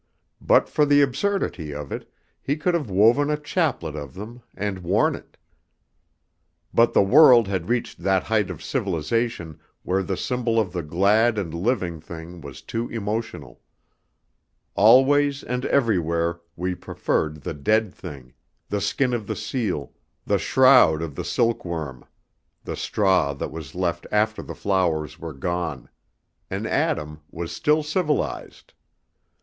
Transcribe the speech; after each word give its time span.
But 0.41 0.67
for 0.67 0.83
the 0.83 1.03
absurdity 1.03 1.75
of 1.75 1.91
it, 1.91 2.11
he 2.41 2.57
could 2.57 2.73
have 2.73 2.89
woven 2.89 3.29
a 3.29 3.37
chaplet 3.37 3.95
of 3.95 4.15
them 4.15 4.41
and 4.55 4.79
worn 4.79 5.13
it. 5.13 5.37
But 6.73 6.93
the 6.93 7.03
world 7.03 7.47
had 7.47 7.69
reached 7.69 7.99
that 7.99 8.23
height 8.23 8.49
of 8.49 8.63
civilization 8.63 9.59
where 9.83 10.01
the 10.01 10.17
symbol 10.17 10.59
of 10.59 10.73
the 10.73 10.81
glad 10.81 11.37
and 11.37 11.53
living 11.53 11.99
thing 12.01 12.41
was 12.41 12.63
too 12.63 12.89
emotional; 12.89 13.61
always 14.73 15.43
and 15.43 15.65
everywhere 15.65 16.39
we 16.55 16.73
preferred 16.73 17.41
the 17.43 17.53
dead 17.53 17.93
thing, 17.93 18.33
the 18.69 18.81
skin 18.81 19.13
of 19.13 19.27
the 19.27 19.35
seal, 19.35 19.93
the 20.25 20.39
shroud 20.39 21.03
of 21.03 21.13
the 21.13 21.23
silkworm, 21.23 22.03
the 22.63 22.75
straw 22.75 23.35
that 23.35 23.51
was 23.51 23.75
left 23.75 24.07
after 24.11 24.41
the 24.41 24.55
flowers 24.55 25.19
were 25.19 25.31
gone; 25.35 25.89
and 26.49 26.65
Adam 26.65 27.21
was 27.29 27.51
still 27.51 27.83
civilized. 27.83 28.73